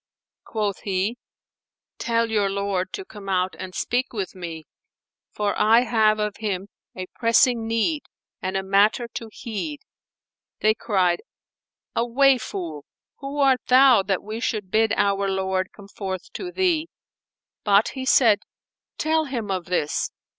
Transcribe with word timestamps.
Quoth 0.45 0.79
he, 0.79 1.19
"Tell 1.99 2.31
your 2.31 2.49
lord 2.49 2.91
to 2.93 3.05
come 3.05 3.29
out 3.29 3.55
and 3.59 3.75
speak 3.75 4.13
with 4.13 4.33
me, 4.33 4.65
for 5.29 5.53
I 5.55 5.81
have 5.81 6.17
of 6.17 6.37
him 6.37 6.69
a 6.97 7.05
pressing 7.13 7.67
need 7.67 8.05
and 8.41 8.57
a 8.57 8.63
matter 8.63 9.07
to 9.13 9.29
heed." 9.31 9.81
They 10.61 10.73
cried, 10.73 11.21
"Away, 11.95 12.39
fool! 12.39 12.83
who 13.17 13.37
art 13.37 13.61
thou 13.67 14.01
that 14.01 14.23
we 14.23 14.39
should 14.39 14.71
bid 14.71 14.91
our 14.97 15.29
lord 15.29 15.71
come 15.71 15.87
forth 15.87 16.33
to 16.33 16.51
thee?" 16.51 16.89
But 17.63 17.89
he 17.89 18.03
said, 18.05 18.39
"Tell 18.97 19.25
him 19.25 19.51
of 19.51 19.65
this." 19.65 20.09